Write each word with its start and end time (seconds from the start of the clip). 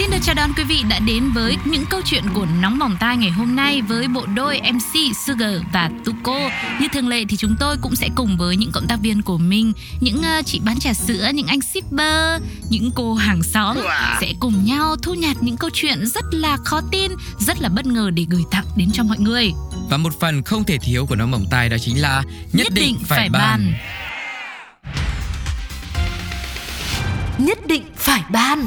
Xin 0.00 0.10
được 0.10 0.18
chào 0.22 0.34
đón 0.34 0.52
quý 0.56 0.64
vị 0.64 0.82
đã 0.88 0.98
đến 0.98 1.30
với 1.34 1.56
những 1.64 1.84
câu 1.90 2.00
chuyện 2.04 2.24
của 2.34 2.46
Nóng 2.60 2.78
Bỏng 2.78 2.96
Tai 3.00 3.16
ngày 3.16 3.30
hôm 3.30 3.56
nay 3.56 3.82
với 3.82 4.08
bộ 4.08 4.26
đôi 4.36 4.60
MC 4.72 5.16
Sugar 5.26 5.54
và 5.72 5.90
Tuko. 6.04 6.50
Như 6.80 6.88
thường 6.92 7.08
lệ 7.08 7.24
thì 7.28 7.36
chúng 7.36 7.56
tôi 7.60 7.76
cũng 7.82 7.96
sẽ 7.96 8.08
cùng 8.14 8.36
với 8.36 8.56
những 8.56 8.72
cộng 8.72 8.86
tác 8.86 9.00
viên 9.00 9.22
của 9.22 9.38
mình, 9.38 9.72
những 10.00 10.18
uh, 10.18 10.46
chị 10.46 10.60
bán 10.64 10.78
trà 10.78 10.92
sữa, 10.94 11.30
những 11.34 11.46
anh 11.46 11.60
shipper, 11.60 12.42
những 12.70 12.90
cô 12.94 13.14
hàng 13.14 13.42
xóm 13.42 13.76
sẽ 14.20 14.32
cùng 14.40 14.64
nhau 14.64 14.96
thu 15.02 15.14
nhặt 15.14 15.36
những 15.40 15.56
câu 15.56 15.70
chuyện 15.72 16.06
rất 16.06 16.24
là 16.32 16.56
khó 16.56 16.80
tin, 16.90 17.12
rất 17.38 17.62
là 17.62 17.68
bất 17.68 17.86
ngờ 17.86 18.10
để 18.14 18.26
gửi 18.30 18.42
tặng 18.50 18.66
đến 18.76 18.90
cho 18.92 19.02
mọi 19.02 19.18
người. 19.18 19.52
Và 19.90 19.96
một 19.96 20.20
phần 20.20 20.42
không 20.42 20.64
thể 20.64 20.78
thiếu 20.78 21.06
của 21.06 21.16
Nóng 21.16 21.30
Bỏng 21.30 21.44
Tai 21.50 21.68
đó 21.68 21.76
chính 21.80 22.00
là 22.00 22.22
Nhất, 22.26 22.50
Nhất 22.52 22.72
định 22.74 22.98
phải 23.04 23.28
bàn. 23.28 23.74
Nhất 27.38 27.58
định 27.66 27.82
phải 27.96 28.22
ban 28.32 28.66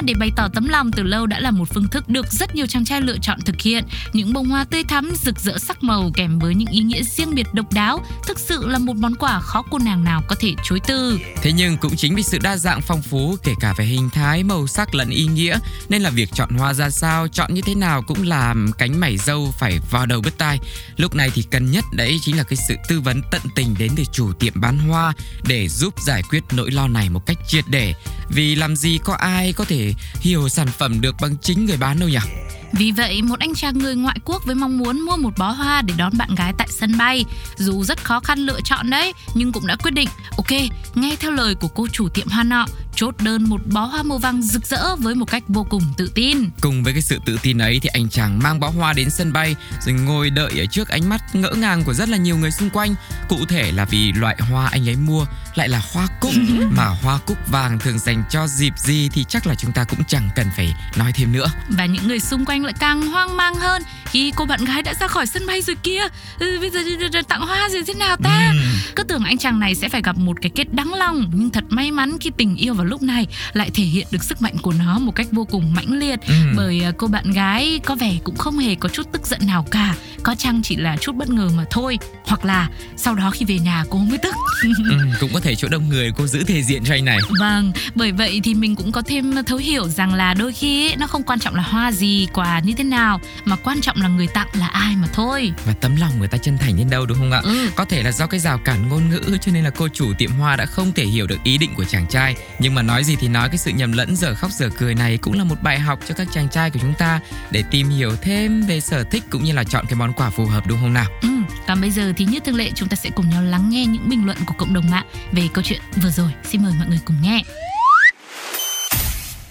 hoa 0.00 0.06
để 0.06 0.14
bày 0.14 0.30
tỏ 0.36 0.48
tấm 0.54 0.68
lòng 0.68 0.92
từ 0.92 1.02
lâu 1.02 1.26
đã 1.26 1.40
là 1.40 1.50
một 1.50 1.68
phương 1.74 1.88
thức 1.88 2.08
được 2.08 2.26
rất 2.30 2.54
nhiều 2.54 2.66
chàng 2.66 2.84
trai 2.84 3.00
lựa 3.00 3.16
chọn 3.22 3.40
thực 3.40 3.60
hiện. 3.60 3.84
Những 4.12 4.32
bông 4.32 4.48
hoa 4.48 4.64
tươi 4.64 4.84
thắm, 4.84 5.10
rực 5.24 5.40
rỡ 5.40 5.58
sắc 5.58 5.82
màu 5.82 6.10
kèm 6.14 6.38
với 6.38 6.54
những 6.54 6.68
ý 6.68 6.80
nghĩa 6.80 7.02
riêng 7.02 7.34
biệt 7.34 7.46
độc 7.54 7.72
đáo, 7.72 8.04
thực 8.26 8.38
sự 8.38 8.66
là 8.68 8.78
một 8.78 8.96
món 8.96 9.14
quà 9.14 9.40
khó 9.40 9.62
cô 9.70 9.78
nàng 9.78 10.04
nào 10.04 10.22
có 10.28 10.36
thể 10.40 10.54
chối 10.64 10.80
từ. 10.86 11.18
Thế 11.42 11.52
nhưng 11.52 11.76
cũng 11.76 11.96
chính 11.96 12.14
vì 12.14 12.22
sự 12.22 12.38
đa 12.38 12.56
dạng 12.56 12.80
phong 12.80 13.02
phú 13.02 13.36
kể 13.44 13.52
cả 13.60 13.74
về 13.76 13.84
hình 13.84 14.10
thái, 14.10 14.44
màu 14.44 14.66
sắc 14.66 14.94
lẫn 14.94 15.10
ý 15.10 15.26
nghĩa 15.26 15.58
nên 15.88 16.02
là 16.02 16.10
việc 16.10 16.30
chọn 16.34 16.50
hoa 16.50 16.74
ra 16.74 16.90
sao, 16.90 17.28
chọn 17.28 17.54
như 17.54 17.60
thế 17.60 17.74
nào 17.74 18.02
cũng 18.02 18.22
làm 18.22 18.70
cánh 18.78 19.00
mảy 19.00 19.16
dâu 19.16 19.54
phải 19.58 19.80
vào 19.90 20.06
đầu 20.06 20.20
bứt 20.20 20.38
tai. 20.38 20.58
Lúc 20.96 21.14
này 21.14 21.30
thì 21.34 21.42
cần 21.50 21.70
nhất 21.70 21.84
đấy 21.92 22.18
chính 22.22 22.36
là 22.36 22.42
cái 22.42 22.56
sự 22.68 22.74
tư 22.88 23.00
vấn 23.00 23.22
tận 23.30 23.42
tình 23.54 23.74
đến 23.78 23.92
từ 23.96 24.04
chủ 24.12 24.32
tiệm 24.32 24.52
bán 24.60 24.78
hoa 24.78 25.12
để 25.48 25.68
giúp 25.68 25.94
giải 26.00 26.22
quyết 26.30 26.42
nỗi 26.52 26.70
lo 26.70 26.88
này 26.88 27.10
một 27.10 27.26
cách 27.26 27.38
triệt 27.48 27.64
để. 27.68 27.94
Vì 28.28 28.54
làm 28.54 28.76
gì 28.76 28.98
có 29.04 29.14
ai 29.14 29.52
có 29.52 29.64
thể 29.64 29.89
hiểu 30.20 30.48
sản 30.48 30.68
phẩm 30.78 31.00
được 31.00 31.14
bằng 31.20 31.36
chính 31.42 31.66
người 31.66 31.76
bán 31.76 32.00
đâu 32.00 32.08
nhỉ? 32.08 32.18
Vì 32.72 32.90
vậy, 32.90 33.22
một 33.22 33.38
anh 33.40 33.54
chàng 33.54 33.78
người 33.78 33.94
ngoại 33.94 34.16
quốc 34.24 34.42
với 34.46 34.54
mong 34.54 34.78
muốn 34.78 35.00
mua 35.00 35.16
một 35.16 35.38
bó 35.38 35.50
hoa 35.50 35.82
để 35.82 35.94
đón 35.96 36.12
bạn 36.18 36.34
gái 36.34 36.52
tại 36.58 36.68
sân 36.70 36.98
bay. 36.98 37.24
Dù 37.56 37.84
rất 37.84 38.04
khó 38.04 38.20
khăn 38.20 38.38
lựa 38.38 38.60
chọn 38.64 38.90
đấy, 38.90 39.12
nhưng 39.34 39.52
cũng 39.52 39.66
đã 39.66 39.76
quyết 39.76 39.90
định, 39.90 40.08
ok, 40.36 40.60
nghe 40.94 41.16
theo 41.20 41.30
lời 41.30 41.54
của 41.54 41.68
cô 41.68 41.86
chủ 41.92 42.08
tiệm 42.08 42.28
hoa 42.28 42.42
nọ, 42.44 42.66
chốt 42.94 43.14
đơn 43.18 43.44
một 43.44 43.60
bó 43.66 43.84
hoa 43.84 44.02
màu 44.02 44.18
vàng 44.18 44.42
rực 44.42 44.66
rỡ 44.66 44.96
với 44.96 45.14
một 45.14 45.30
cách 45.30 45.42
vô 45.48 45.66
cùng 45.70 45.82
tự 45.96 46.10
tin. 46.14 46.38
Cùng 46.60 46.82
với 46.82 46.92
cái 46.92 47.02
sự 47.02 47.18
tự 47.26 47.38
tin 47.42 47.58
ấy 47.58 47.78
thì 47.82 47.88
anh 47.92 48.08
chàng 48.08 48.38
mang 48.38 48.60
bó 48.60 48.68
hoa 48.68 48.92
đến 48.92 49.10
sân 49.10 49.32
bay 49.32 49.56
rồi 49.80 49.94
ngồi 49.94 50.30
đợi 50.30 50.52
ở 50.58 50.64
trước 50.70 50.88
ánh 50.88 51.08
mắt 51.08 51.34
ngỡ 51.34 51.50
ngàng 51.50 51.82
của 51.84 51.92
rất 51.92 52.08
là 52.08 52.16
nhiều 52.16 52.36
người 52.36 52.50
xung 52.50 52.70
quanh. 52.70 52.94
Cụ 53.28 53.36
thể 53.48 53.72
là 53.72 53.84
vì 53.84 54.12
loại 54.12 54.36
hoa 54.50 54.68
anh 54.72 54.88
ấy 54.88 54.96
mua 54.96 55.26
lại 55.54 55.68
là 55.68 55.82
hoa 55.92 56.06
cúc 56.20 56.32
mà 56.70 56.84
hoa 56.84 57.18
cúc 57.26 57.38
vàng 57.50 57.78
thường 57.78 57.98
dành 57.98 58.22
cho 58.30 58.46
dịp 58.46 58.72
gì 58.78 59.08
thì 59.12 59.24
chắc 59.28 59.46
là 59.46 59.54
chúng 59.54 59.72
ta 59.72 59.84
cũng 59.84 60.04
chẳng 60.08 60.28
cần 60.36 60.46
phải 60.56 60.74
nói 60.96 61.12
thêm 61.14 61.32
nữa. 61.32 61.46
Và 61.68 61.86
những 61.86 62.08
người 62.08 62.20
xung 62.20 62.44
quanh 62.44 62.64
lại 62.64 62.74
càng 62.80 63.02
hoang 63.02 63.36
mang 63.36 63.54
hơn 63.54 63.82
khi 64.04 64.32
cô 64.36 64.44
bạn 64.44 64.64
gái 64.64 64.82
đã 64.82 64.94
ra 65.00 65.06
khỏi 65.06 65.26
sân 65.26 65.46
bay 65.46 65.62
rồi 65.62 65.76
kia. 65.82 66.02
Ừ, 66.38 66.58
bây 66.60 66.70
giờ 66.70 66.80
tặng 67.28 67.40
hoa 67.40 67.68
rồi 67.68 67.82
thế 67.86 67.94
nào 67.94 68.16
ta? 68.16 68.54
Cứ 68.96 69.02
tưởng 69.02 69.24
anh 69.24 69.38
chàng 69.38 69.60
này 69.60 69.74
sẽ 69.74 69.88
phải 69.88 70.02
gặp 70.02 70.16
một 70.18 70.36
cái 70.42 70.50
kết 70.54 70.74
đắng 70.74 70.94
lòng 70.94 71.30
nhưng 71.34 71.50
thật 71.50 71.64
may 71.68 71.90
mắn 71.90 72.16
khi 72.20 72.30
tình 72.36 72.56
yêu 72.56 72.74
vào 72.80 72.84
lúc 72.84 73.02
này 73.02 73.26
lại 73.52 73.70
thể 73.74 73.84
hiện 73.84 74.06
được 74.10 74.24
sức 74.24 74.42
mạnh 74.42 74.54
của 74.62 74.72
nó 74.72 74.98
một 74.98 75.12
cách 75.12 75.26
vô 75.32 75.44
cùng 75.44 75.74
mãnh 75.74 75.98
liệt 75.98 76.20
bởi 76.56 76.84
à, 76.84 76.92
cô 76.96 77.06
bạn 77.06 77.30
gái 77.30 77.80
có 77.84 77.94
vẻ 77.94 78.14
cũng 78.24 78.36
không 78.36 78.58
hề 78.58 78.74
có 78.74 78.88
chút 78.88 79.06
tức 79.12 79.26
giận 79.26 79.40
nào 79.46 79.66
cả 79.70 79.94
có 80.22 80.34
chăng 80.34 80.62
chỉ 80.62 80.76
là 80.76 80.96
chút 80.96 81.14
bất 81.14 81.30
ngờ 81.30 81.50
mà 81.56 81.64
thôi 81.70 81.98
hoặc 82.26 82.44
là 82.44 82.68
sau 82.96 83.14
đó 83.14 83.30
khi 83.30 83.44
về 83.44 83.58
nhà 83.58 83.84
cô 83.90 83.98
mới 83.98 84.18
tức 84.18 84.34
ừ, 84.90 84.96
cũng 85.20 85.30
có 85.34 85.40
thể 85.40 85.54
chỗ 85.54 85.68
đông 85.68 85.88
người 85.88 86.12
cô 86.16 86.26
giữ 86.26 86.44
thể 86.44 86.62
diện 86.62 86.84
cho 86.84 86.94
anh 86.94 87.04
này. 87.04 87.18
Vâng, 87.40 87.72
bởi 87.94 88.12
vậy 88.12 88.40
thì 88.44 88.54
mình 88.54 88.76
cũng 88.76 88.92
có 88.92 89.02
thêm 89.02 89.34
thấu 89.46 89.58
hiểu 89.58 89.88
rằng 89.88 90.14
là 90.14 90.34
đôi 90.34 90.52
khi 90.52 90.88
ấy, 90.88 90.96
nó 90.96 91.06
không 91.06 91.22
quan 91.22 91.38
trọng 91.38 91.54
là 91.54 91.62
hoa 91.62 91.92
gì, 91.92 92.28
quà 92.32 92.60
như 92.60 92.72
thế 92.76 92.84
nào 92.84 93.20
mà 93.44 93.56
quan 93.56 93.80
trọng 93.80 93.96
là 94.02 94.08
người 94.08 94.26
tặng 94.26 94.48
là 94.52 94.66
ai 94.66 94.96
mà 94.96 95.08
thôi. 95.12 95.52
Và 95.66 95.72
tấm 95.80 95.96
lòng 95.96 96.18
người 96.18 96.28
ta 96.28 96.38
chân 96.38 96.58
thành 96.58 96.76
đến 96.76 96.90
đâu 96.90 97.06
đúng 97.06 97.18
không 97.18 97.32
ạ? 97.32 97.40
Ừ. 97.44 97.70
Có 97.76 97.84
thể 97.84 98.02
là 98.02 98.12
do 98.12 98.26
cái 98.26 98.40
rào 98.40 98.58
cản 98.58 98.88
ngôn 98.88 99.08
ngữ 99.08 99.36
cho 99.40 99.52
nên 99.52 99.64
là 99.64 99.70
cô 99.70 99.88
chủ 99.88 100.12
tiệm 100.18 100.30
hoa 100.30 100.56
đã 100.56 100.66
không 100.66 100.92
thể 100.92 101.04
hiểu 101.04 101.26
được 101.26 101.38
ý 101.44 101.58
định 101.58 101.74
của 101.74 101.84
chàng 101.84 102.06
trai. 102.06 102.34
Nhưng 102.58 102.69
mà 102.74 102.82
nói 102.82 103.04
gì 103.04 103.16
thì 103.20 103.28
nói 103.28 103.48
cái 103.48 103.58
sự 103.58 103.70
nhầm 103.70 103.92
lẫn 103.92 104.16
giờ 104.16 104.34
khóc 104.34 104.50
giờ 104.50 104.70
cười 104.78 104.94
này 104.94 105.18
cũng 105.18 105.38
là 105.38 105.44
một 105.44 105.62
bài 105.62 105.78
học 105.78 105.98
cho 106.08 106.14
các 106.14 106.28
chàng 106.32 106.48
trai 106.48 106.70
của 106.70 106.78
chúng 106.82 106.94
ta 106.98 107.20
để 107.50 107.64
tìm 107.70 107.88
hiểu 107.88 108.16
thêm 108.22 108.62
về 108.62 108.80
sở 108.80 109.04
thích 109.04 109.22
cũng 109.30 109.44
như 109.44 109.52
là 109.52 109.64
chọn 109.64 109.84
cái 109.86 109.94
món 109.94 110.12
quà 110.12 110.30
phù 110.30 110.46
hợp 110.46 110.66
đúng 110.66 110.78
không 110.80 110.94
nào? 110.94 111.06
Ừ, 111.22 111.28
còn 111.68 111.80
bây 111.80 111.90
giờ 111.90 112.12
thì 112.16 112.24
như 112.24 112.40
thường 112.40 112.56
lệ 112.56 112.70
chúng 112.74 112.88
ta 112.88 112.94
sẽ 112.94 113.10
cùng 113.14 113.30
nhau 113.30 113.42
lắng 113.42 113.70
nghe 113.70 113.86
những 113.86 114.08
bình 114.08 114.26
luận 114.26 114.36
của 114.46 114.54
cộng 114.58 114.74
đồng 114.74 114.90
mạng 114.90 115.06
về 115.32 115.48
câu 115.54 115.64
chuyện 115.64 115.80
vừa 116.02 116.10
rồi. 116.10 116.30
Xin 116.44 116.62
mời 116.62 116.72
mọi 116.78 116.88
người 116.88 117.00
cùng 117.04 117.16
nghe. 117.22 117.42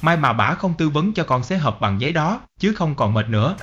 May 0.01 0.17
mà 0.17 0.33
bả 0.33 0.53
không 0.53 0.73
tư 0.77 0.89
vấn 0.89 1.13
cho 1.13 1.23
con 1.23 1.43
xé 1.43 1.57
hộp 1.57 1.81
bằng 1.81 2.01
giấy 2.01 2.11
đó, 2.11 2.41
chứ 2.59 2.73
không 2.73 2.95
còn 2.95 3.13
mệt 3.13 3.29
nữa. 3.29 3.55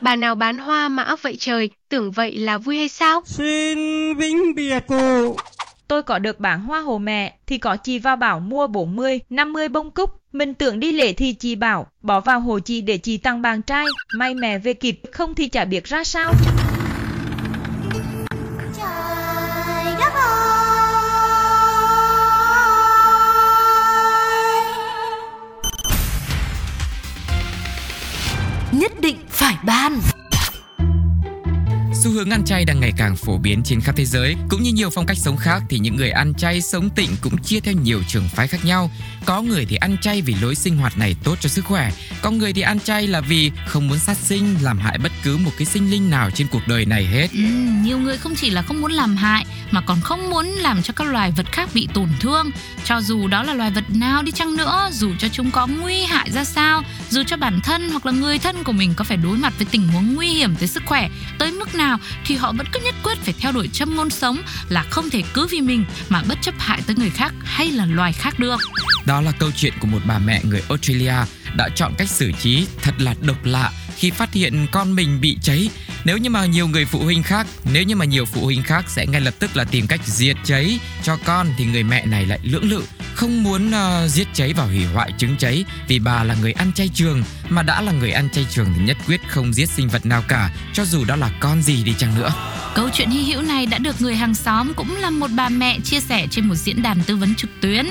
Bà 0.00 0.16
nào 0.16 0.34
bán 0.34 0.58
hoa 0.58 0.88
óc 1.06 1.20
vậy 1.22 1.36
trời, 1.40 1.70
tưởng 1.88 2.10
vậy 2.10 2.38
là 2.38 2.58
vui 2.58 2.78
hay 2.78 2.88
sao? 2.88 3.22
Xin 3.26 3.78
vĩnh 4.18 4.54
biệt 4.56 4.84
cụ. 4.88 5.36
Tôi 5.88 6.02
có 6.02 6.18
được 6.18 6.40
bảng 6.40 6.62
hoa 6.62 6.80
hồ 6.80 6.98
mẹ 6.98 7.34
thì 7.46 7.58
có 7.58 7.76
chị 7.76 7.98
vào 7.98 8.16
bảo 8.16 8.40
mua 8.40 8.66
40, 8.66 9.20
50 9.30 9.68
bông 9.68 9.90
cúc. 9.90 10.10
Mình 10.32 10.54
tưởng 10.54 10.80
đi 10.80 10.92
lễ 10.92 11.12
thì 11.12 11.32
chị 11.32 11.54
bảo 11.54 11.86
bỏ 12.02 12.20
vào 12.20 12.40
hồ 12.40 12.58
chị 12.58 12.80
để 12.80 12.98
chị 12.98 13.16
tặng 13.16 13.42
bạn 13.42 13.62
trai. 13.62 13.84
May 14.18 14.34
mẹ 14.34 14.58
về 14.58 14.74
kịp 14.74 15.00
không 15.12 15.34
thì 15.34 15.48
chả 15.48 15.64
biết 15.64 15.84
ra 15.84 16.04
sao. 16.04 16.32
Hướng 32.18 32.30
ăn 32.30 32.44
chay 32.44 32.64
đang 32.64 32.80
ngày 32.80 32.92
càng 32.96 33.16
phổ 33.16 33.38
biến 33.38 33.62
trên 33.64 33.80
khắp 33.80 33.96
thế 33.96 34.04
giới, 34.04 34.36
cũng 34.48 34.62
như 34.62 34.72
nhiều 34.72 34.90
phong 34.90 35.06
cách 35.06 35.16
sống 35.18 35.36
khác 35.36 35.62
thì 35.68 35.78
những 35.78 35.96
người 35.96 36.10
ăn 36.10 36.34
chay 36.34 36.62
sống 36.62 36.90
tịnh 36.90 37.10
cũng 37.20 37.42
chia 37.42 37.60
theo 37.60 37.74
nhiều 37.74 38.02
trường 38.08 38.28
phái 38.28 38.48
khác 38.48 38.64
nhau. 38.64 38.90
Có 39.24 39.42
người 39.42 39.66
thì 39.66 39.76
ăn 39.76 39.96
chay 40.00 40.22
vì 40.22 40.34
lối 40.42 40.54
sinh 40.54 40.76
hoạt 40.76 40.98
này 40.98 41.16
tốt 41.24 41.38
cho 41.40 41.48
sức 41.48 41.64
khỏe, 41.64 41.92
có 42.22 42.30
người 42.30 42.52
thì 42.52 42.62
ăn 42.62 42.80
chay 42.80 43.06
là 43.06 43.20
vì 43.20 43.50
không 43.66 43.88
muốn 43.88 43.98
sát 43.98 44.16
sinh 44.16 44.56
làm 44.62 44.78
hại 44.78 44.98
bất 44.98 45.12
cứ 45.22 45.36
một 45.36 45.50
cái 45.58 45.66
sinh 45.66 45.90
linh 45.90 46.10
nào 46.10 46.30
trên 46.30 46.46
cuộc 46.48 46.68
đời 46.68 46.84
này 46.84 47.06
hết. 47.06 47.28
Ừ, 47.32 47.38
nhiều 47.82 47.98
người 47.98 48.16
không 48.16 48.34
chỉ 48.34 48.50
là 48.50 48.62
không 48.62 48.80
muốn 48.80 48.92
làm 48.92 49.16
hại 49.16 49.46
mà 49.70 49.80
còn 49.80 50.00
không 50.00 50.30
muốn 50.30 50.46
làm 50.46 50.82
cho 50.82 50.92
các 50.96 51.08
loài 51.08 51.32
vật 51.36 51.46
khác 51.52 51.70
bị 51.74 51.88
tổn 51.94 52.08
thương. 52.20 52.50
Cho 52.84 53.00
dù 53.00 53.26
đó 53.28 53.42
là 53.42 53.54
loài 53.54 53.70
vật 53.70 53.84
nào 53.88 54.22
đi 54.22 54.32
chăng 54.32 54.56
nữa, 54.56 54.88
dù 54.92 55.10
cho 55.18 55.28
chúng 55.28 55.50
có 55.50 55.66
nguy 55.66 56.02
hại 56.02 56.30
ra 56.30 56.44
sao, 56.44 56.82
dù 57.10 57.22
cho 57.26 57.36
bản 57.36 57.60
thân 57.60 57.90
hoặc 57.90 58.06
là 58.06 58.12
người 58.12 58.38
thân 58.38 58.64
của 58.64 58.72
mình 58.72 58.94
có 58.96 59.04
phải 59.04 59.16
đối 59.16 59.36
mặt 59.36 59.52
với 59.58 59.66
tình 59.70 59.88
huống 59.88 60.14
nguy 60.14 60.28
hiểm 60.28 60.56
tới 60.56 60.68
sức 60.68 60.82
khỏe 60.86 61.08
tới 61.38 61.52
mức 61.52 61.74
nào 61.74 61.98
thì 62.26 62.34
họ 62.34 62.52
vẫn 62.52 62.66
cứ 62.72 62.80
nhất 62.84 62.94
quyết 63.02 63.18
phải 63.18 63.34
theo 63.38 63.52
đuổi 63.52 63.68
châm 63.72 63.96
ngôn 63.96 64.10
sống 64.10 64.42
là 64.68 64.82
không 64.90 65.10
thể 65.10 65.22
cứ 65.34 65.46
vì 65.46 65.60
mình 65.60 65.84
mà 66.08 66.22
bất 66.28 66.38
chấp 66.42 66.54
hại 66.58 66.80
tới 66.86 66.96
người 66.96 67.10
khác 67.10 67.32
hay 67.44 67.70
là 67.70 67.86
loài 67.86 68.12
khác 68.12 68.38
được. 68.38 68.56
Đó 69.06 69.20
là 69.20 69.32
câu 69.32 69.50
chuyện 69.56 69.72
của 69.80 69.86
một 69.86 70.00
bà 70.06 70.18
mẹ 70.18 70.40
người 70.44 70.62
Australia 70.68 71.14
đã 71.56 71.68
chọn 71.74 71.94
cách 71.98 72.08
xử 72.08 72.32
trí 72.32 72.66
thật 72.82 72.94
là 72.98 73.14
độc 73.20 73.44
lạ 73.44 73.72
khi 73.96 74.10
phát 74.10 74.32
hiện 74.32 74.66
con 74.72 74.94
mình 74.94 75.20
bị 75.20 75.38
cháy. 75.42 75.70
Nếu 76.04 76.18
như 76.18 76.30
mà 76.30 76.46
nhiều 76.46 76.68
người 76.68 76.84
phụ 76.84 77.04
huynh 77.04 77.22
khác, 77.22 77.46
nếu 77.72 77.82
như 77.82 77.96
mà 77.96 78.04
nhiều 78.04 78.24
phụ 78.24 78.44
huynh 78.44 78.62
khác 78.62 78.84
sẽ 78.88 79.06
ngay 79.06 79.20
lập 79.20 79.34
tức 79.38 79.56
là 79.56 79.64
tìm 79.64 79.86
cách 79.86 80.00
diệt 80.04 80.36
cháy 80.44 80.78
cho 81.02 81.16
con 81.24 81.46
thì 81.58 81.64
người 81.64 81.82
mẹ 81.82 82.06
này 82.06 82.26
lại 82.26 82.38
lưỡng 82.42 82.70
lự 82.70 82.82
không 83.18 83.42
muốn 83.42 83.68
uh, 83.68 84.10
giết 84.10 84.28
cháy 84.34 84.52
và 84.56 84.64
hủy 84.64 84.84
hoại 84.84 85.12
trứng 85.18 85.36
cháy 85.36 85.64
vì 85.88 85.98
bà 85.98 86.24
là 86.24 86.34
người 86.40 86.52
ăn 86.52 86.72
chay 86.72 86.90
trường 86.94 87.22
mà 87.48 87.62
đã 87.62 87.80
là 87.82 87.92
người 87.92 88.10
ăn 88.10 88.28
chay 88.30 88.46
trường 88.50 88.66
thì 88.76 88.84
nhất 88.84 88.96
quyết 89.06 89.20
không 89.28 89.52
giết 89.52 89.68
sinh 89.68 89.88
vật 89.88 90.06
nào 90.06 90.22
cả 90.28 90.50
cho 90.72 90.84
dù 90.84 91.04
đó 91.04 91.16
là 91.16 91.30
con 91.40 91.62
gì 91.62 91.84
đi 91.84 91.94
chăng 91.98 92.14
nữa. 92.14 92.32
Câu 92.74 92.88
chuyện 92.92 93.10
hy 93.10 93.22
hữu 93.22 93.42
này 93.42 93.66
đã 93.66 93.78
được 93.78 94.00
người 94.00 94.14
hàng 94.14 94.34
xóm 94.34 94.72
cũng 94.76 94.96
là 94.96 95.10
một 95.10 95.30
bà 95.36 95.48
mẹ 95.48 95.78
chia 95.84 96.00
sẻ 96.00 96.26
trên 96.30 96.48
một 96.48 96.54
diễn 96.54 96.82
đàn 96.82 97.00
tư 97.06 97.16
vấn 97.16 97.34
trực 97.34 97.50
tuyến. 97.60 97.86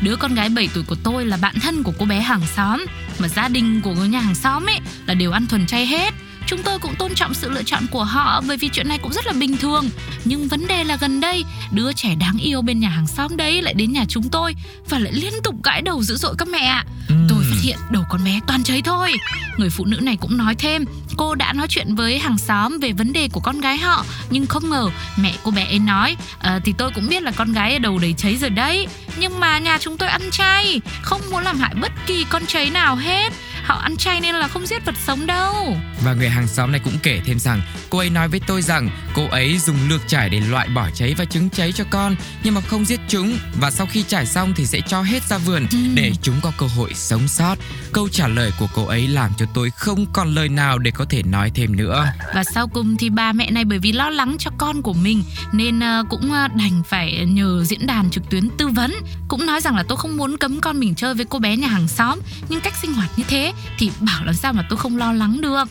Đứa 0.00 0.16
con 0.16 0.34
gái 0.34 0.48
7 0.48 0.68
tuổi 0.74 0.84
của 0.86 0.96
tôi 1.04 1.26
là 1.26 1.36
bạn 1.36 1.54
thân 1.60 1.82
của 1.82 1.92
cô 1.98 2.06
bé 2.06 2.20
hàng 2.20 2.42
xóm 2.56 2.84
Mà 3.18 3.28
gia 3.28 3.48
đình 3.48 3.80
của 3.80 3.94
người 3.94 4.08
nhà 4.08 4.20
hàng 4.20 4.34
xóm 4.34 4.66
ấy 4.66 4.78
là 5.06 5.14
đều 5.14 5.32
ăn 5.32 5.46
thuần 5.46 5.66
chay 5.66 5.86
hết 5.86 6.14
Chúng 6.46 6.62
tôi 6.62 6.78
cũng 6.78 6.94
tôn 6.94 7.14
trọng 7.14 7.34
sự 7.34 7.50
lựa 7.50 7.62
chọn 7.62 7.86
của 7.90 8.04
họ 8.04 8.42
bởi 8.48 8.56
vì 8.56 8.68
chuyện 8.68 8.88
này 8.88 8.98
cũng 8.98 9.12
rất 9.12 9.26
là 9.26 9.32
bình 9.32 9.56
thường. 9.56 9.90
Nhưng 10.24 10.48
vấn 10.48 10.66
đề 10.66 10.84
là 10.84 10.96
gần 10.96 11.20
đây, 11.20 11.44
đứa 11.72 11.92
trẻ 11.92 12.14
đáng 12.14 12.38
yêu 12.38 12.62
bên 12.62 12.80
nhà 12.80 12.88
hàng 12.88 13.06
xóm 13.06 13.36
đấy 13.36 13.62
lại 13.62 13.74
đến 13.74 13.92
nhà 13.92 14.04
chúng 14.08 14.28
tôi 14.28 14.54
và 14.88 14.98
lại 14.98 15.12
liên 15.12 15.32
tục 15.44 15.54
gãi 15.64 15.82
đầu 15.82 16.02
dữ 16.02 16.16
dội 16.16 16.34
các 16.38 16.48
mẹ 16.48 16.58
ạ. 16.58 16.84
Ừ. 17.08 17.14
Tôi 17.28 17.44
phát 17.50 17.56
hiện 17.62 17.78
đầu 17.90 18.04
con 18.08 18.24
bé 18.24 18.40
toàn 18.46 18.62
cháy 18.62 18.82
thôi. 18.84 19.12
Người 19.56 19.70
phụ 19.70 19.84
nữ 19.84 19.96
này 20.00 20.16
cũng 20.16 20.36
nói 20.36 20.54
thêm, 20.54 20.84
cô 21.16 21.34
đã 21.34 21.52
nói 21.52 21.66
chuyện 21.70 21.94
với 21.94 22.18
hàng 22.18 22.38
xóm 22.38 22.78
về 22.78 22.92
vấn 22.92 23.12
đề 23.12 23.28
của 23.32 23.40
con 23.40 23.60
gái 23.60 23.78
họ, 23.78 24.04
nhưng 24.30 24.46
không 24.46 24.70
ngờ 24.70 24.90
mẹ 25.16 25.34
cô 25.42 25.50
bé 25.50 25.64
ấy 25.64 25.78
nói, 25.78 26.16
à, 26.38 26.60
thì 26.64 26.74
tôi 26.78 26.90
cũng 26.94 27.08
biết 27.08 27.22
là 27.22 27.30
con 27.30 27.52
gái 27.52 27.78
đầu 27.78 27.98
đầy 27.98 28.14
cháy 28.18 28.36
rồi 28.36 28.50
đấy, 28.50 28.86
nhưng 29.18 29.40
mà 29.40 29.58
nhà 29.58 29.78
chúng 29.80 29.96
tôi 29.96 30.08
ăn 30.08 30.22
chay, 30.30 30.80
không 31.02 31.20
muốn 31.30 31.44
làm 31.44 31.58
hại 31.58 31.74
bất 31.74 31.92
kỳ 32.06 32.24
con 32.30 32.42
cháy 32.46 32.70
nào 32.70 32.96
hết. 32.96 33.32
Họ 33.62 33.74
ăn 33.74 33.96
chay 33.96 34.20
nên 34.20 34.34
là 34.34 34.48
không 34.48 34.66
giết 34.66 34.84
vật 34.84 34.94
sống 35.06 35.26
đâu. 35.26 35.76
Và 36.04 36.12
người 36.14 36.28
hàng 36.28 36.48
xóm 36.48 36.72
này 36.72 36.80
cũng 36.84 36.98
kể 37.02 37.20
thêm 37.26 37.38
rằng 37.38 37.60
cô 37.90 37.98
ấy 37.98 38.10
nói 38.10 38.28
với 38.28 38.40
tôi 38.46 38.62
rằng 38.62 38.88
cô 39.14 39.26
ấy 39.28 39.58
dùng 39.58 39.76
lược 39.88 40.00
trải 40.08 40.28
để 40.28 40.40
loại 40.40 40.68
bỏ 40.68 40.88
cháy 40.94 41.14
và 41.18 41.24
trứng 41.24 41.50
cháy 41.50 41.72
cho 41.72 41.84
con 41.90 42.16
nhưng 42.44 42.54
mà 42.54 42.60
không 42.60 42.84
giết 42.84 43.00
chúng 43.08 43.38
và 43.60 43.70
sau 43.70 43.86
khi 43.86 44.02
trải 44.08 44.26
xong 44.26 44.52
thì 44.56 44.66
sẽ 44.66 44.80
cho 44.88 45.02
hết 45.02 45.22
ra 45.22 45.38
vườn 45.38 45.66
Ừ. 45.72 45.78
để 45.94 46.12
chúng 46.22 46.34
có 46.42 46.52
cơ 46.58 46.66
hội 46.66 46.94
sống 46.94 47.28
sót. 47.28 47.54
Câu 47.92 48.08
trả 48.08 48.28
lời 48.28 48.52
của 48.58 48.66
cô 48.74 48.84
ấy 48.86 49.08
làm 49.08 49.30
cho 49.38 49.46
tôi 49.54 49.70
không 49.70 50.06
còn 50.12 50.34
lời 50.34 50.48
nào 50.48 50.78
để 50.78 50.90
có 50.90 51.04
thể 51.10 51.22
nói 51.22 51.50
thêm 51.54 51.76
nữa. 51.76 52.06
Và 52.34 52.44
sau 52.44 52.68
cùng 52.68 52.96
thì 52.96 53.10
bà 53.10 53.32
mẹ 53.32 53.50
này 53.50 53.64
bởi 53.64 53.78
vì 53.78 53.92
lo 53.92 54.10
lắng 54.10 54.36
cho 54.38 54.50
con 54.58 54.82
của 54.82 54.92
mình 54.92 55.22
nên 55.52 55.80
ờ, 55.80 56.04
cũng 56.10 56.32
ờ, 56.32 56.48
đành 56.48 56.82
phải 56.88 57.24
nhờ 57.26 57.64
diễn 57.64 57.86
đàn 57.86 58.10
trực 58.10 58.30
tuyến 58.30 58.48
tư 58.58 58.68
vấn. 58.68 58.94
Cũng 59.28 59.46
nói 59.46 59.60
rằng 59.60 59.76
là 59.76 59.82
tôi 59.88 59.98
không 59.98 60.16
muốn 60.16 60.36
cấm 60.36 60.60
con 60.60 60.80
mình 60.80 60.94
chơi 60.94 61.14
với 61.14 61.24
cô 61.24 61.38
bé 61.38 61.56
nhà 61.56 61.68
hàng 61.68 61.88
xóm, 61.88 62.18
nhưng 62.48 62.60
cách 62.60 62.74
sinh 62.82 62.92
hoạt 62.92 63.10
như 63.16 63.24
thế 63.28 63.51
thì 63.78 63.90
bảo 64.00 64.24
làm 64.24 64.34
sao 64.34 64.52
mà 64.52 64.66
tôi 64.68 64.78
không 64.78 64.96
lo 64.96 65.12
lắng 65.12 65.40
được. 65.40 65.64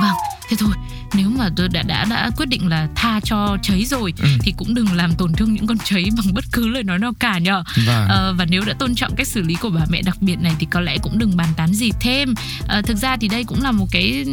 Vâng, 0.00 0.14
thế 0.48 0.56
thôi, 0.60 0.74
nếu 1.14 1.28
mà 1.28 1.48
tôi 1.56 1.68
đã 1.68 1.82
đã 1.82 2.04
đã 2.10 2.30
quyết 2.36 2.46
định 2.48 2.68
là 2.68 2.88
tha 2.94 3.20
cho 3.24 3.56
cháy 3.62 3.84
rồi 3.84 4.12
Ừ. 4.22 4.28
thì 4.40 4.52
cũng 4.56 4.74
đừng 4.74 4.92
làm 4.92 5.14
tổn 5.14 5.32
thương 5.32 5.52
những 5.54 5.66
con 5.66 5.78
cháy 5.84 6.04
bằng 6.16 6.34
bất 6.34 6.44
cứ 6.52 6.68
lời 6.68 6.82
nói 6.82 6.98
nào 6.98 7.12
cả 7.20 7.38
nhở. 7.38 7.62
Vâng. 7.86 8.08
Ờ, 8.08 8.34
và 8.38 8.44
nếu 8.44 8.62
đã 8.64 8.74
tôn 8.78 8.94
trọng 8.94 9.14
cách 9.16 9.28
xử 9.28 9.42
lý 9.42 9.54
của 9.54 9.70
bà 9.70 9.80
mẹ 9.90 10.02
đặc 10.02 10.16
biệt 10.22 10.36
này 10.40 10.52
thì 10.58 10.66
có 10.70 10.80
lẽ 10.80 10.98
cũng 11.02 11.18
đừng 11.18 11.36
bàn 11.36 11.48
tán 11.56 11.74
gì 11.74 11.90
thêm. 12.00 12.34
Ờ, 12.68 12.82
thực 12.82 12.96
ra 12.96 13.16
thì 13.16 13.28
đây 13.28 13.44
cũng 13.44 13.62
là 13.62 13.72
một 13.72 13.86
cái 13.90 14.24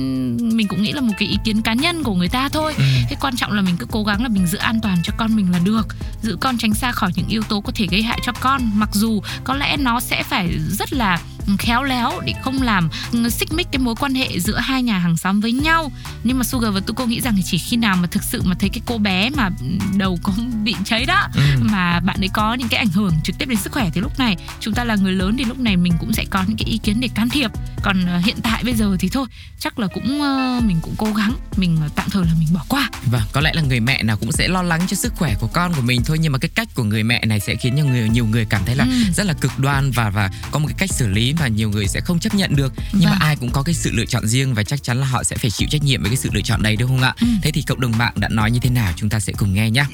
mình 0.41 0.67
cũng 0.67 0.83
nghĩ 0.83 0.91
là 0.91 1.01
một 1.01 1.13
cái 1.17 1.27
ý 1.27 1.37
kiến 1.45 1.61
cá 1.61 1.73
nhân 1.73 2.03
của 2.03 2.15
người 2.15 2.27
ta 2.29 2.49
thôi. 2.49 2.73
Ừ. 2.77 2.83
Cái 3.09 3.17
quan 3.21 3.35
trọng 3.35 3.51
là 3.51 3.61
mình 3.61 3.77
cứ 3.77 3.85
cố 3.91 4.03
gắng 4.03 4.23
là 4.23 4.29
mình 4.29 4.47
giữ 4.47 4.57
an 4.57 4.79
toàn 4.81 4.97
cho 5.03 5.13
con 5.17 5.35
mình 5.35 5.51
là 5.51 5.59
được, 5.63 5.87
giữ 6.21 6.37
con 6.41 6.57
tránh 6.57 6.73
xa 6.73 6.91
khỏi 6.91 7.11
những 7.15 7.27
yếu 7.27 7.41
tố 7.43 7.61
có 7.61 7.71
thể 7.75 7.87
gây 7.91 8.01
hại 8.03 8.19
cho 8.25 8.31
con. 8.31 8.61
Mặc 8.75 8.89
dù 8.93 9.21
có 9.43 9.53
lẽ 9.55 9.77
nó 9.77 9.99
sẽ 9.99 10.23
phải 10.23 10.49
rất 10.69 10.93
là 10.93 11.19
khéo 11.59 11.83
léo 11.83 12.11
để 12.25 12.33
không 12.43 12.61
làm 12.61 12.89
ừ, 13.11 13.29
xích 13.29 13.53
mích 13.53 13.67
cái 13.71 13.79
mối 13.79 13.95
quan 13.99 14.15
hệ 14.15 14.39
giữa 14.39 14.57
hai 14.59 14.83
nhà 14.83 14.97
hàng 14.97 15.17
xóm 15.17 15.41
với 15.41 15.51
nhau 15.51 15.91
nhưng 16.23 16.37
mà 16.37 16.43
Sugar 16.43 16.64
và 16.71 16.79
Tuko 16.79 17.05
nghĩ 17.05 17.21
rằng 17.21 17.35
chỉ 17.45 17.57
khi 17.57 17.77
nào 17.77 17.95
mà 17.95 18.07
thực 18.11 18.23
sự 18.23 18.41
mà 18.45 18.55
thấy 18.59 18.69
cái 18.69 18.81
cô 18.85 18.97
bé 18.97 19.29
mà 19.29 19.49
đầu 19.97 20.19
có 20.23 20.33
bị 20.63 20.75
cháy 20.85 21.05
đó 21.05 21.27
Ừ. 21.35 21.41
mà 21.61 21.99
bạn 21.99 22.17
ấy 22.21 22.29
có 22.33 22.53
những 22.53 22.67
cái 22.67 22.77
ảnh 22.77 22.89
hưởng 22.89 23.13
trực 23.23 23.37
tiếp 23.37 23.45
đến 23.49 23.57
sức 23.57 23.71
khỏe 23.71 23.89
thì 23.93 24.01
lúc 24.01 24.19
này 24.19 24.35
chúng 24.59 24.73
ta 24.73 24.83
là 24.83 24.95
người 24.95 25.11
lớn 25.13 25.35
thì 25.37 25.43
lúc 25.43 25.59
này 25.59 25.77
mình 25.77 25.93
cũng 25.99 26.13
sẽ 26.13 26.25
có 26.29 26.43
những 26.47 26.57
cái 26.57 26.65
ý 26.69 26.77
kiến 26.77 26.99
để 26.99 27.07
can 27.15 27.29
thiệp 27.29 27.51
còn 27.83 28.05
ờ, 28.05 28.17
hiện 28.17 28.35
tại 28.43 28.63
bây 28.63 28.73
giờ 28.73 28.95
thì 28.99 29.09
thôi 29.09 29.27
chắc 29.59 29.79
là 29.79 29.87
cũng 29.93 30.21
ờ, 30.21 30.59
mình 30.63 30.77
cũng 30.81 30.93
cố 30.97 31.13
gắng 31.13 31.33
mình 31.57 31.77
tạm 31.95 32.09
thời 32.09 32.25
là 32.25 32.31
mình 32.39 32.47
bỏ 32.53 32.61
qua 32.67 32.89
Vâng, 33.11 33.21
có 33.31 33.41
lẽ 33.41 33.51
là 33.53 33.61
người 33.61 33.79
mẹ 33.79 34.03
nào 34.03 34.17
cũng 34.17 34.31
sẽ 34.31 34.47
lo 34.47 34.61
lắng 34.63 34.81
cho 34.87 34.95
sức 34.95 35.13
khỏe 35.15 35.35
của 35.39 35.47
con 35.47 35.73
của 35.73 35.81
mình 35.81 36.01
thôi 36.05 36.17
nhưng 36.21 36.31
mà 36.31 36.37
cái 36.39 36.49
cách 36.55 36.67
của 36.75 36.83
người 36.83 37.03
mẹ 37.03 37.25
này 37.25 37.39
sẽ 37.39 37.55
khiến 37.55 37.73
cho 37.77 37.83
người 37.83 38.09
nhiều 38.09 38.25
người 38.25 38.45
cảm 38.45 38.61
thấy 38.65 38.75
là 38.75 38.83
Ừ. 38.85 38.91
rất 39.15 39.25
là 39.25 39.33
cực 39.33 39.59
đoan 39.59 39.91
và 39.91 40.09
và 40.09 40.29
có 40.51 40.59
một 40.59 40.67
cái 40.67 40.75
cách 40.79 40.91
xử 40.91 41.07
lý 41.07 41.33
mà 41.39 41.47
nhiều 41.47 41.69
người 41.69 41.87
sẽ 41.87 42.01
không 42.01 42.19
chấp 42.19 42.33
nhận 42.35 42.55
được. 42.55 42.73
Nhưng 42.93 43.01
Vâng. 43.09 43.19
mà 43.19 43.25
ai 43.25 43.35
cũng 43.35 43.51
có 43.51 43.63
cái 43.63 43.75
sự 43.75 43.91
lựa 43.93 44.05
chọn 44.05 44.27
riêng 44.27 44.53
và 44.53 44.63
chắc 44.63 44.83
chắn 44.83 44.97
là 44.99 45.05
họ 45.07 45.23
sẽ 45.23 45.35
phải 45.37 45.51
chịu 45.51 45.67
trách 45.71 45.83
nhiệm 45.83 46.01
với 46.01 46.09
cái 46.09 46.17
sự 46.17 46.29
lựa 46.33 46.41
chọn 46.41 46.54
đấy 46.63 46.75
đúng 46.75 46.89
không 46.89 47.01
ạ? 47.01 47.15
Ừ. 47.21 47.27
Thế 47.43 47.51
thì 47.51 47.61
cộng 47.61 47.79
đồng 47.79 47.97
mạng 47.97 48.13
đã 48.15 48.29
nói 48.29 48.51
như 48.51 48.59
thế 48.59 48.69
nào 48.69 48.93
chúng 48.95 49.09
ta 49.09 49.19
sẽ 49.19 49.33
cùng 49.37 49.53
nghe 49.53 49.69
nhé. 49.69 49.85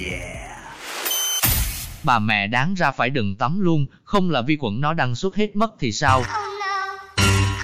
Bà 2.03 2.19
mẹ 2.19 2.47
đáng 2.47 2.73
ra 2.73 2.91
phải 2.91 3.09
đừng 3.09 3.35
tắm 3.35 3.59
luôn, 3.59 3.85
không 4.03 4.29
là 4.29 4.41
vi 4.41 4.57
khuẩn 4.57 4.81
nó 4.81 4.93
đang 4.93 5.15
xuất 5.15 5.35
hết 5.35 5.55
mất 5.55 5.71
thì 5.79 5.91
sao? 5.91 6.19
Oh. 6.19 6.27
Oh. 6.27 6.37
Oh. 7.17 7.61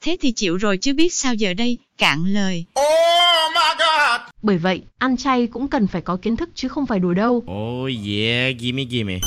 Thế 0.00 0.16
thì 0.20 0.32
chịu 0.32 0.56
rồi 0.56 0.76
chứ 0.76 0.94
biết 0.94 1.14
sao 1.14 1.34
giờ 1.34 1.54
đây, 1.54 1.78
cạn 1.98 2.24
lời. 2.24 2.64
Bởi 4.42 4.58
vậy, 4.58 4.82
ăn 4.98 5.16
chay 5.16 5.46
cũng 5.46 5.68
cần 5.68 5.86
phải 5.86 6.02
có 6.02 6.16
kiến 6.16 6.36
thức 6.36 6.48
chứ 6.54 6.68
không 6.68 6.86
phải 6.86 6.98
đùa 6.98 7.14
đâu. 7.14 7.36
Oh 7.36 7.90
yeah, 8.06 8.58
gimme 8.58 8.82
gimme. 8.82 9.18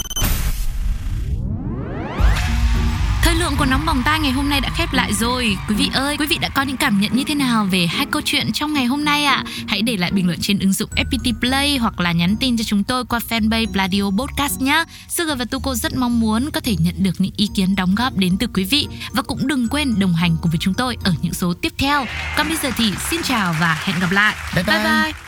Nóng 3.69 3.85
bỏng 3.85 4.01
tai 4.05 4.19
ngày 4.19 4.31
hôm 4.31 4.49
nay 4.49 4.61
đã 4.61 4.69
khép 4.75 4.93
lại 4.93 5.13
rồi. 5.13 5.57
Quý 5.69 5.75
vị 5.75 5.89
ơi, 5.93 6.17
quý 6.19 6.25
vị 6.29 6.37
đã 6.41 6.49
có 6.49 6.61
những 6.61 6.77
cảm 6.77 7.01
nhận 7.01 7.11
như 7.15 7.23
thế 7.23 7.35
nào 7.35 7.67
về 7.71 7.87
hai 7.87 8.05
câu 8.05 8.21
chuyện 8.25 8.51
trong 8.51 8.73
ngày 8.73 8.85
hôm 8.85 9.05
nay 9.05 9.25
ạ? 9.25 9.43
Hãy 9.67 9.81
để 9.81 9.97
lại 9.97 10.11
bình 10.11 10.27
luận 10.27 10.39
trên 10.41 10.59
ứng 10.59 10.73
dụng 10.73 10.89
FPT 10.95 11.33
Play 11.39 11.77
hoặc 11.77 11.99
là 11.99 12.11
nhắn 12.11 12.35
tin 12.39 12.57
cho 12.57 12.63
chúng 12.63 12.83
tôi 12.83 13.05
qua 13.05 13.19
fanpage 13.29 13.67
Radio 13.75 14.03
Podcast 14.03 14.61
nhé. 14.61 14.83
Sugar 15.09 15.39
và 15.39 15.45
Tuko 15.45 15.75
rất 15.75 15.95
mong 15.95 16.19
muốn 16.19 16.49
có 16.51 16.59
thể 16.59 16.75
nhận 16.79 16.95
được 16.97 17.21
những 17.21 17.33
ý 17.37 17.49
kiến 17.55 17.75
đóng 17.75 17.95
góp 17.95 18.17
đến 18.17 18.37
từ 18.39 18.47
quý 18.53 18.63
vị 18.63 18.87
và 19.11 19.21
cũng 19.21 19.47
đừng 19.47 19.67
quên 19.69 19.99
đồng 19.99 20.13
hành 20.13 20.37
cùng 20.41 20.51
với 20.51 20.59
chúng 20.59 20.73
tôi 20.73 20.97
ở 21.03 21.13
những 21.21 21.33
số 21.33 21.53
tiếp 21.53 21.73
theo. 21.77 22.05
Còn 22.37 22.47
bây 22.47 22.57
giờ 22.57 22.71
thì 22.77 22.93
xin 23.09 23.21
chào 23.23 23.55
và 23.59 23.81
hẹn 23.83 23.99
gặp 23.99 24.11
lại. 24.11 24.35
Bye 24.55 24.63
bye. 24.63 24.77
bye. 24.83 25.03
bye. 25.03 25.26